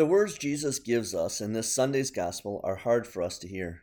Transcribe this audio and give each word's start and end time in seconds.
The 0.00 0.06
words 0.06 0.38
Jesus 0.38 0.78
gives 0.78 1.14
us 1.14 1.42
in 1.42 1.52
this 1.52 1.74
Sunday's 1.74 2.10
gospel 2.10 2.62
are 2.64 2.76
hard 2.76 3.06
for 3.06 3.22
us 3.22 3.36
to 3.36 3.46
hear. 3.46 3.82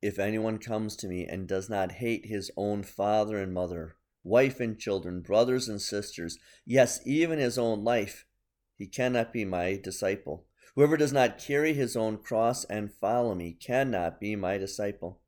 If 0.00 0.20
anyone 0.20 0.58
comes 0.58 0.94
to 0.94 1.08
me 1.08 1.26
and 1.26 1.48
does 1.48 1.68
not 1.68 1.90
hate 1.90 2.26
his 2.26 2.52
own 2.56 2.84
father 2.84 3.38
and 3.38 3.52
mother, 3.52 3.96
wife 4.22 4.60
and 4.60 4.78
children, 4.78 5.22
brothers 5.22 5.68
and 5.68 5.82
sisters, 5.82 6.38
yes, 6.64 7.00
even 7.04 7.40
his 7.40 7.58
own 7.58 7.82
life, 7.82 8.26
he 8.76 8.86
cannot 8.86 9.32
be 9.32 9.44
my 9.44 9.74
disciple. 9.74 10.46
Whoever 10.76 10.96
does 10.96 11.12
not 11.12 11.38
carry 11.38 11.74
his 11.74 11.96
own 11.96 12.18
cross 12.18 12.64
and 12.66 12.94
follow 12.94 13.34
me 13.34 13.54
cannot 13.60 14.20
be 14.20 14.36
my 14.36 14.56
disciple. 14.56 15.18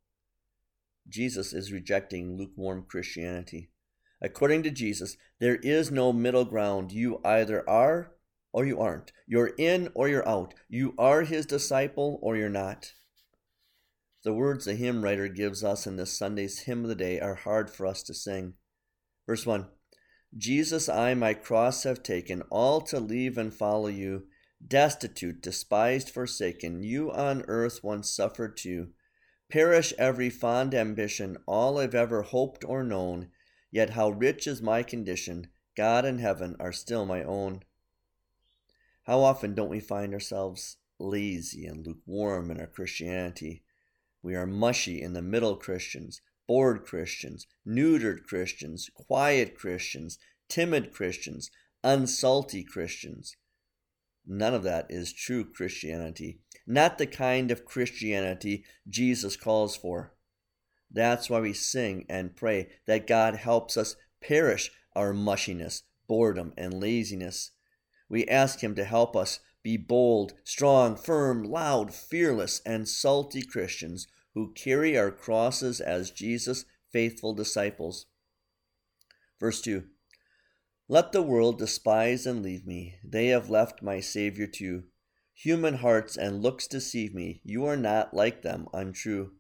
Jesus 1.09 1.53
is 1.53 1.73
rejecting 1.73 2.37
lukewarm 2.37 2.85
Christianity. 2.89 3.71
According 4.23 4.63
to 4.63 4.71
Jesus, 4.71 5.17
there 5.41 5.57
is 5.57 5.91
no 5.91 6.13
middle 6.13 6.45
ground. 6.45 6.93
You 6.93 7.21
either 7.25 7.69
are 7.69 8.13
or 8.57 8.65
you 8.65 8.81
aren't. 8.81 9.13
You're 9.27 9.53
in 9.59 9.91
or 9.93 10.09
you're 10.09 10.27
out. 10.27 10.55
You 10.67 10.95
are 10.97 11.25
his 11.25 11.45
disciple 11.45 12.19
or 12.23 12.39
you're 12.39 12.49
not. 12.49 12.95
The 14.25 14.33
words 14.33 14.65
the 14.65 14.75
hymn 14.75 15.05
writer 15.05 15.29
gives 15.29 15.63
us 15.63 15.87
in 15.87 15.97
this 15.97 16.19
Sunday's 16.19 16.61
hymn 16.61 16.83
of 16.83 16.89
the 16.89 16.95
day 16.95 17.21
are 17.21 17.35
hard 17.35 17.69
for 17.69 17.85
us 17.87 18.03
to 18.05 18.15
sing. 18.15 18.55
Verse 19.27 19.45
1 19.45 19.67
Jesus, 20.39 20.89
I 20.89 21.13
my 21.13 21.35
cross 21.35 21.83
have 21.83 22.03
taken, 22.03 22.41
all 22.49 22.81
to 22.81 22.99
leave 22.99 23.37
and 23.37 23.53
follow 23.53 23.89
you. 23.89 24.25
Destitute, 24.67 25.43
despised, 25.43 26.09
forsaken, 26.09 26.83
you 26.83 27.13
on 27.13 27.45
earth 27.49 27.85
once 27.85 28.09
suffered 28.09 28.57
too. 28.57 28.89
Perish 29.51 29.93
every 29.99 30.31
fond 30.31 30.75
ambition, 30.75 31.37
all 31.47 31.79
I've 31.79 31.95
ever 31.95 32.23
hoped 32.23 32.65
or 32.65 32.83
known. 32.83 33.29
Yet 33.71 33.91
how 33.91 34.09
rich 34.09 34.47
is 34.47 34.63
my 34.63 34.83
condition, 34.83 35.49
God 35.77 36.07
and 36.07 36.21
heaven 36.21 36.57
are 36.59 36.73
still 36.73 37.05
my 37.05 37.23
own. 37.23 37.61
How 39.07 39.21
often 39.21 39.55
don't 39.55 39.71
we 39.71 39.79
find 39.79 40.13
ourselves 40.13 40.79
lazy 40.99 41.65
and 41.65 41.87
lukewarm 41.87 42.51
in 42.51 42.59
our 42.59 42.67
Christianity? 42.67 43.63
We 44.21 44.35
are 44.35 44.47
mushy 44.47 45.01
in 45.01 45.13
the 45.13 45.23
middle 45.23 45.55
Christians, 45.57 46.21
bored 46.49 46.85
Christians, 46.85 47.47
neutered 47.65 48.25
Christians, 48.25 48.91
quiet 48.95 49.57
Christians, 49.57 50.19
timid 50.49 50.93
Christians, 50.93 51.53
unsalty 51.85 52.65
Christians. 52.65 53.37
None 54.27 54.55
of 54.55 54.65
that 54.65 54.87
is 54.91 55.13
true 55.13 55.45
Christianity, 55.45 56.41
not 56.67 56.99
the 56.99 57.07
kind 57.07 57.53
of 57.53 57.65
Christianity 57.65 58.65
Jesus 58.89 59.37
calls 59.37 59.77
for. 59.77 60.15
That's 60.91 61.31
why 61.31 61.39
we 61.39 61.53
sing 61.53 62.07
and 62.09 62.35
pray 62.35 62.71
that 62.87 63.07
God 63.07 63.37
helps 63.37 63.77
us 63.77 63.95
perish 64.21 64.73
our 64.97 65.13
mushiness, 65.13 65.83
boredom, 66.09 66.53
and 66.57 66.75
laziness. 66.75 67.53
We 68.09 68.27
ask 68.27 68.61
Him 68.61 68.75
to 68.77 68.85
help 68.85 69.17
us 69.17 69.41
be 69.63 69.77
bold, 69.77 70.35
strong, 70.45 70.97
firm, 70.97 71.43
loud, 71.43 71.93
fearless, 71.93 72.61
and 72.65 72.89
salty 72.89 73.43
Christians 73.43 74.07
who 74.35 74.53
carry 74.53 74.97
our 74.97 75.11
crosses 75.11 75.81
as 75.81 76.11
Jesus' 76.11 76.65
faithful 76.93 77.35
disciples. 77.35 78.07
Verse 79.41 79.61
2 79.61 79.85
let 80.89 81.11
the 81.11 81.23
world 81.23 81.59
despise 81.59 82.27
and 82.27 82.45
leave 82.45 82.65
me. 82.65 82.95
They 83.03 83.27
have 83.29 83.51
left 83.51 83.83
my 83.83 83.99
Savior 83.99 84.47
too. 84.47 84.85
Human 85.35 85.75
hearts 85.75 86.17
and 86.17 86.43
looks 86.43 86.69
deceive 86.69 87.13
me. 87.13 87.41
You 87.43 87.65
are 87.67 87.77
not 87.77 88.15
like 88.15 88.43
them, 88.43 88.69
untrue. 88.73 89.33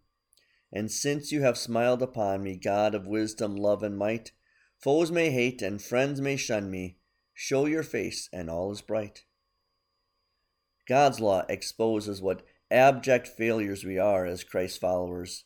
And 0.73 0.91
since 0.91 1.30
you 1.30 1.42
have 1.42 1.56
smiled 1.56 2.03
upon 2.03 2.42
me, 2.42 2.56
God 2.56 2.97
of 2.97 3.06
wisdom, 3.06 3.55
love, 3.55 3.84
and 3.84 3.97
might, 3.97 4.33
foes 4.77 5.12
may 5.12 5.30
hate 5.30 5.62
and 5.62 5.80
friends 5.80 6.20
may 6.20 6.36
shun 6.36 6.69
me. 6.69 6.98
Show 7.37 7.67
your 7.67 7.84
face, 7.84 8.29
and 8.33 8.51
all 8.51 8.73
is 8.73 8.81
bright. 8.81 9.27
God's 10.89 11.20
law 11.20 11.45
exposes 11.48 12.20
what 12.20 12.42
abject 12.69 13.29
failures 13.29 13.84
we 13.84 13.97
are 13.97 14.27
as 14.27 14.42
Christ's 14.42 14.79
followers. 14.79 15.45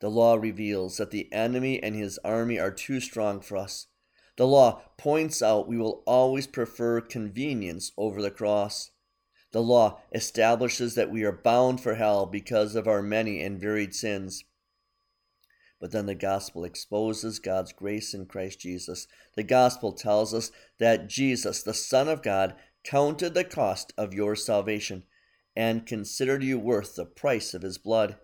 The 0.00 0.10
law 0.10 0.34
reveals 0.34 0.96
that 0.96 1.12
the 1.12 1.32
enemy 1.32 1.80
and 1.80 1.94
his 1.94 2.18
army 2.24 2.58
are 2.58 2.72
too 2.72 2.98
strong 2.98 3.40
for 3.40 3.56
us 3.56 3.86
the 4.38 4.46
law 4.46 4.80
points 4.96 5.42
out 5.42 5.66
we 5.66 5.76
will 5.76 6.04
always 6.06 6.46
prefer 6.46 7.00
convenience 7.00 7.90
over 7.98 8.22
the 8.22 8.30
cross. 8.30 8.92
The 9.50 9.60
law 9.60 10.00
establishes 10.14 10.94
that 10.94 11.10
we 11.10 11.24
are 11.24 11.32
bound 11.32 11.80
for 11.80 11.96
hell 11.96 12.24
because 12.24 12.76
of 12.76 12.86
our 12.86 13.02
many 13.02 13.42
and 13.42 13.60
varied 13.60 13.96
sins. 13.96 14.44
But 15.80 15.92
then 15.92 16.06
the 16.06 16.14
gospel 16.14 16.64
exposes 16.64 17.38
God's 17.38 17.72
grace 17.72 18.12
in 18.12 18.26
Christ 18.26 18.60
Jesus. 18.60 19.06
The 19.36 19.44
gospel 19.44 19.92
tells 19.92 20.34
us 20.34 20.50
that 20.78 21.08
Jesus, 21.08 21.62
the 21.62 21.74
Son 21.74 22.08
of 22.08 22.22
God, 22.22 22.56
counted 22.84 23.34
the 23.34 23.44
cost 23.44 23.92
of 23.96 24.14
your 24.14 24.34
salvation 24.34 25.04
and 25.54 25.86
considered 25.86 26.42
you 26.42 26.58
worth 26.58 26.96
the 26.96 27.04
price 27.04 27.54
of 27.54 27.62
his 27.62 27.78
blood. 27.78 28.16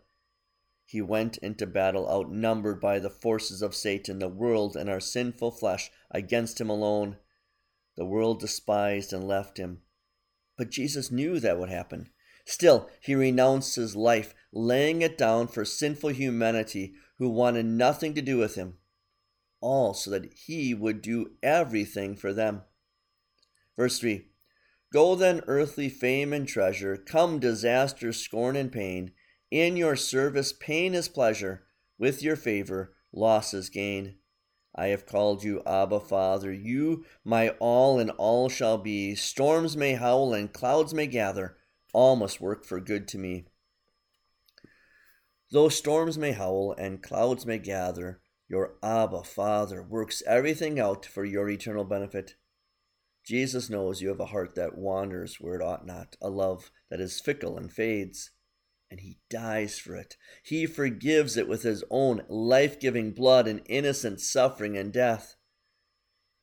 He 0.87 1.01
went 1.01 1.39
into 1.39 1.67
battle 1.67 2.09
outnumbered 2.09 2.81
by 2.81 2.99
the 2.99 3.11
forces 3.11 3.63
of 3.63 3.75
Satan, 3.75 4.19
the 4.19 4.29
world, 4.29 4.77
and 4.77 4.91
our 4.91 5.01
sinful 5.01 5.53
flesh 5.53 5.91
against 6.11 6.61
him 6.61 6.69
alone. 6.69 7.17
The 7.97 8.05
world 8.05 8.41
despised 8.41 9.13
and 9.13 9.27
left 9.27 9.59
him. 9.59 9.83
But 10.57 10.71
Jesus 10.71 11.11
knew 11.11 11.41
that 11.41 11.59
would 11.59 11.71
happen. 11.71 12.11
Still, 12.45 12.91
he 13.01 13.15
renounced 13.15 13.77
his 13.77 13.97
life, 13.97 14.35
laying 14.53 15.03
it 15.03 15.17
down 15.17 15.49
for 15.49 15.65
sinful 15.65 16.11
humanity 16.11 16.95
who 17.19 17.29
wanted 17.29 17.67
nothing 17.67 18.15
to 18.15 18.23
do 18.23 18.39
with 18.39 18.55
him, 18.55 18.79
all 19.61 19.95
so 19.95 20.11
that 20.11 20.33
he 20.33 20.75
would 20.75 21.03
do 21.03 21.33
everything 21.43 22.17
for 22.17 22.33
them. 22.33 22.63
Verse 23.77 23.99
3 23.99 24.27
Go 24.93 25.15
then, 25.15 25.43
earthly 25.47 25.89
fame 25.89 26.33
and 26.33 26.47
treasure, 26.47 26.97
come 26.97 27.39
disaster, 27.39 28.13
scorn, 28.13 28.57
and 28.57 28.71
pain 28.71 29.13
in 29.55 29.77
your 29.77 29.95
service, 29.95 30.53
pain 30.53 30.95
is 30.95 31.07
pleasure. 31.07 31.63
With 31.97 32.25
your 32.25 32.35
favor, 32.35 32.97
loss 33.13 33.55
is 33.55 33.69
gain. 33.69 34.17
I 34.75 34.89
have 34.89 35.07
called 35.07 35.45
you 35.45 35.63
Abba, 35.65 36.01
Father. 36.01 36.53
You, 36.53 37.05
my 37.25 37.51
all 37.61 38.01
and 38.01 38.11
all 38.11 38.49
shall 38.49 38.79
be. 38.79 39.15
Storms 39.15 39.77
may 39.77 39.93
howl 39.93 40.35
and 40.35 40.53
clouds 40.53 40.93
may 40.93 41.07
gather. 41.07 41.57
All 41.93 42.17
must 42.17 42.41
work 42.41 42.65
for 42.65 42.81
good 42.81 43.07
to 43.09 43.19
me. 43.19 43.45
Though 45.55 45.69
storms 45.69 46.19
may 46.19 46.33
howl 46.33 46.75
and 46.77 47.01
clouds 47.01 47.47
may 47.47 47.61
gather, 47.61 48.21
your 48.49 48.75
Abba, 48.83 49.23
Father, 49.23 49.85
works 49.85 50.21
everything 50.27 50.81
out 50.81 51.07
for 51.07 51.25
your 51.25 51.49
eternal 51.49 51.85
benefit. 51.85 52.35
Jesus 53.25 53.71
knows 53.71 54.03
you 54.03 54.09
have 54.09 54.19
a 54.19 54.27
heart 54.27 54.57
that 54.57 54.77
wanders 54.77 55.37
where 55.41 55.55
it 55.55 55.63
ought 55.63 55.87
not, 55.87 56.17
a 56.21 56.29
love 56.29 56.73
that 56.91 56.99
is 57.01 57.21
fickle 57.21 57.57
and 57.57 57.71
fades 57.71 58.33
and 58.91 58.99
he 58.99 59.19
dies 59.31 59.79
for 59.79 59.95
it. 59.95 60.17
He 60.43 60.67
forgives 60.67 61.37
it 61.37 61.47
with 61.47 61.63
his 61.63 61.85
own 61.89 62.25
life 62.29 62.81
giving 62.81 63.13
blood 63.13 63.47
and 63.47 63.63
innocent 63.67 64.21
suffering 64.21 64.77
and 64.77 64.93
death. 64.93 65.37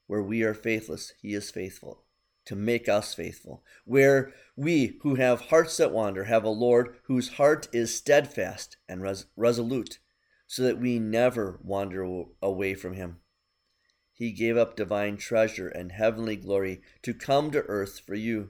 Where 0.07 0.23
we 0.23 0.41
are 0.43 0.53
faithless, 0.53 1.11
he 1.21 1.33
is 1.33 1.51
faithful 1.51 2.05
to 2.45 2.55
make 2.55 2.89
us 2.89 3.13
faithful. 3.13 3.63
Where 3.85 4.33
we 4.55 4.97
who 5.01 5.15
have 5.15 5.41
hearts 5.41 5.77
that 5.77 5.91
wander 5.91 6.25
have 6.25 6.43
a 6.43 6.49
Lord 6.49 6.95
whose 7.03 7.33
heart 7.33 7.67
is 7.71 7.95
steadfast 7.95 8.77
and 8.89 9.01
res- 9.01 9.25
resolute, 9.35 9.99
so 10.47 10.63
that 10.63 10.79
we 10.79 10.99
never 10.99 11.59
wander 11.63 12.25
away 12.41 12.73
from 12.73 12.93
him. 12.93 13.17
He 14.11 14.31
gave 14.31 14.57
up 14.57 14.75
divine 14.75 15.17
treasure 15.17 15.67
and 15.67 15.91
heavenly 15.91 16.35
glory 16.35 16.81
to 17.03 17.13
come 17.13 17.51
to 17.51 17.63
earth 17.63 18.01
for 18.05 18.15
you. 18.15 18.49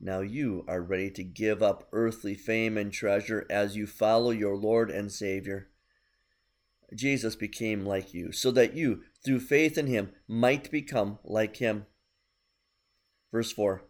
Now 0.00 0.20
you 0.20 0.64
are 0.66 0.80
ready 0.80 1.10
to 1.10 1.22
give 1.22 1.62
up 1.62 1.88
earthly 1.92 2.34
fame 2.34 2.78
and 2.78 2.90
treasure 2.90 3.46
as 3.50 3.76
you 3.76 3.86
follow 3.86 4.30
your 4.30 4.56
Lord 4.56 4.90
and 4.90 5.12
Savior. 5.12 5.68
Jesus 6.94 7.36
became 7.36 7.84
like 7.84 8.14
you, 8.14 8.32
so 8.32 8.50
that 8.50 8.74
you, 8.74 9.02
through 9.24 9.40
faith 9.40 9.76
in 9.78 9.86
him, 9.86 10.12
might 10.26 10.70
become 10.70 11.18
like 11.22 11.58
him. 11.58 11.86
Verse 13.32 13.52
4 13.52 13.84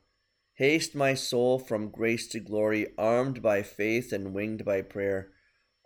Haste 0.55 0.95
my 0.95 1.15
soul 1.15 1.59
from 1.59 1.91
grace 1.91 2.29
to 2.29 2.41
glory, 2.41 2.89
armed 2.99 3.43
by 3.43 3.63
faith 3.63 4.13
and 4.13 4.35
winged 4.35 4.65
by 4.65 4.83
prayer. 4.83 5.31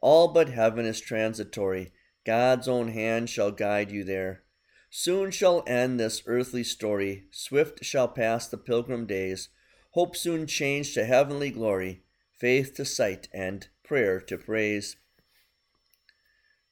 All 0.03 0.29
but 0.29 0.49
heaven 0.49 0.85
is 0.85 1.01
transitory, 1.01 1.93
God's 2.27 2.69
own 2.69 2.89
hand 2.89 3.31
shall 3.31 3.51
guide 3.51 3.91
you 3.91 4.05
there. 4.05 4.43
Soon 4.91 5.31
shall 5.31 5.65
end 5.67 5.99
this 5.99 6.23
earthly 6.27 6.65
story, 6.65 7.25
swift 7.31 7.85
shall 7.85 8.09
pass 8.09 8.49
the 8.49 8.59
pilgrim 8.59 9.07
days 9.07 9.49
hope 9.95 10.17
soon 10.17 10.45
changed 10.45 10.93
to 10.95 11.05
heavenly 11.05 11.51
glory, 11.53 12.03
faith 12.37 12.75
to 12.75 12.85
sight, 12.85 13.29
and 13.33 13.69
prayer 13.85 14.21
to 14.21 14.37
praise. 14.37 14.97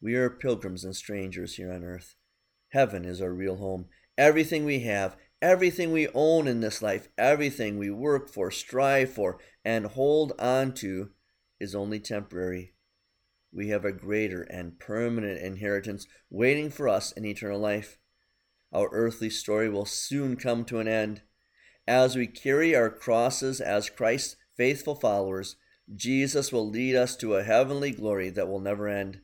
We 0.00 0.16
are 0.16 0.28
pilgrims 0.28 0.84
and 0.84 0.94
strangers 0.94 1.54
here 1.54 1.72
on 1.72 1.84
earth. 1.84 2.16
Heaven 2.70 3.04
is 3.04 3.22
our 3.22 3.32
real 3.32 3.56
home. 3.56 3.86
Everything 4.18 4.64
we 4.64 4.80
have, 4.80 5.16
everything 5.42 5.90
we 5.90 6.08
own 6.14 6.46
in 6.46 6.60
this 6.60 6.80
life, 6.80 7.08
everything 7.18 7.76
we 7.76 7.90
work 7.90 8.30
for, 8.30 8.50
strive 8.50 9.12
for, 9.12 9.38
and 9.64 9.86
hold 9.86 10.32
on 10.38 10.72
to 10.72 11.10
is 11.60 11.74
only 11.74 11.98
temporary. 11.98 12.72
We 13.52 13.68
have 13.68 13.84
a 13.84 13.92
greater 13.92 14.42
and 14.42 14.78
permanent 14.78 15.42
inheritance 15.42 16.06
waiting 16.30 16.70
for 16.70 16.88
us 16.88 17.12
in 17.12 17.26
eternal 17.26 17.58
life. 17.58 17.98
Our 18.72 18.88
earthly 18.92 19.28
story 19.28 19.68
will 19.68 19.84
soon 19.84 20.36
come 20.36 20.64
to 20.66 20.78
an 20.78 20.88
end 20.88 21.22
As 21.86 22.14
we 22.14 22.28
carry 22.28 22.76
our 22.76 22.88
crosses 22.88 23.60
as 23.60 23.90
Christ's 23.90 24.36
faithful 24.56 24.94
followers, 24.94 25.56
Jesus 25.94 26.52
will 26.52 26.68
lead 26.70 26.94
us 26.94 27.16
to 27.16 27.34
a 27.34 27.42
heavenly 27.42 27.90
glory 27.90 28.30
that 28.30 28.48
will 28.48 28.60
never 28.60 28.86
end. 28.86 29.20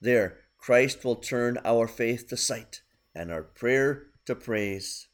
There, 0.00 0.36
Christ 0.58 1.04
will 1.04 1.16
turn 1.16 1.58
our 1.64 1.88
faith 1.88 2.28
to 2.28 2.36
sight 2.36 2.82
and 3.14 3.32
our 3.32 3.42
prayer 3.42 4.08
to 4.26 4.34
praise. 4.34 5.08